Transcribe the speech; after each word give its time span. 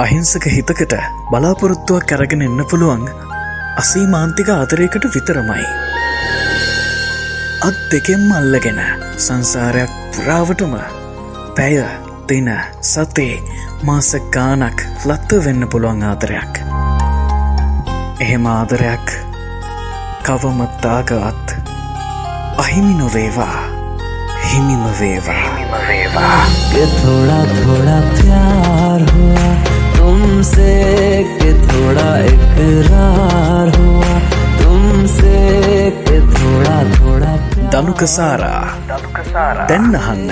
අහිංසක 0.00 0.44
හිතකට 0.48 0.94
බලාපොරොත්තුවක් 1.30 2.04
කරගෙන 2.10 2.44
එන්න 2.46 2.60
පුළුවන් 2.70 3.02
අසීමාන්තික 3.80 4.48
ආදරයකට 4.50 5.04
විතරමයි. 5.14 5.64
අත් 7.68 7.78
දෙකෙන් 7.90 8.24
අල්ලගෙන 8.32 8.80
සංසාරයක් 9.16 9.92
පුරාවටම 10.14 10.72
පැය 11.56 11.76
දෙන 12.28 12.48
සතේ 12.82 13.34
මාස 13.82 14.10
ගානක් 14.36 14.78
ලත්ව 15.04 15.44
වෙන්න 15.46 15.68
පුළුවන් 15.68 16.02
ආදරයක්. 16.02 16.62
එහෙම 18.20 18.46
ආදරයක් 18.48 19.16
කවමත්තාගවත් 20.24 21.56
අහිමි 22.58 22.94
නොවේවා 22.94 23.58
හිමිම 24.44 24.84
වේවා. 25.00 25.46
ගෙතුොඩක් 26.72 27.56
ගොඩක් 27.66 28.24
යාර 28.28 29.09
දනුකසාරා 37.80 38.64
දැන්නහන්න. 39.68 40.30